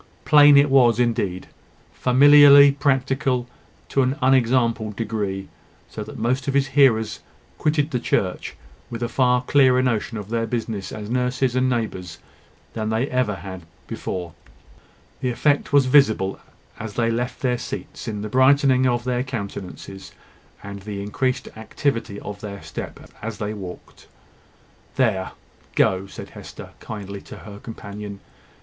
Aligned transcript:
Plain 0.25 0.57
it 0.57 0.71
was 0.71 0.99
indeed, 0.99 1.47
familiarly 1.93 2.71
practical 2.71 3.47
to 3.89 4.01
an 4.01 4.17
unexampled 4.19 4.95
degree; 4.95 5.47
so 5.91 6.03
that 6.03 6.17
most 6.17 6.47
of 6.47 6.55
his 6.55 6.69
hearers 6.69 7.19
quitted 7.59 7.91
the 7.91 7.99
church 7.99 8.55
with 8.89 9.03
a 9.03 9.07
far 9.07 9.43
clearer 9.43 9.83
notion 9.83 10.17
of 10.17 10.29
their 10.31 10.47
business 10.47 10.91
as 10.91 11.07
nurses 11.07 11.55
and 11.55 11.69
neighbours 11.69 12.17
than 12.73 12.89
they 12.89 13.01
had 13.01 13.09
ever 13.09 13.61
before 13.85 14.29
had. 14.29 14.55
The 15.21 15.29
effect 15.29 15.71
was 15.71 15.85
visible 15.85 16.39
as 16.79 16.95
they 16.95 17.11
left 17.11 17.41
their 17.41 17.59
seats, 17.59 18.07
in 18.07 18.23
the 18.23 18.27
brightening 18.27 18.87
of 18.87 19.03
their 19.03 19.21
countenances, 19.21 20.13
and 20.63 20.79
the 20.81 21.03
increased 21.03 21.47
activity 21.55 22.19
of 22.21 22.41
their 22.41 22.63
step 22.63 22.99
as 23.21 23.37
they 23.37 23.53
walked. 23.53 24.07
"There, 24.95 25.33
go," 25.75 26.07
said 26.07 26.31
Hester, 26.31 26.71
kindly, 26.79 27.21
to 27.21 27.37
her 27.37 27.59
companion. 27.59 28.19